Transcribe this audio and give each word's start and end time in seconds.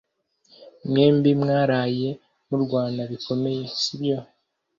Mwembi 0.87 1.31
mwaraye 1.41 2.09
murwana 2.47 3.01
bikomeye, 3.11 3.63
sibyo? 3.81 4.17